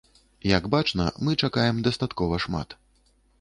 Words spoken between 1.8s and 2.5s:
дастаткова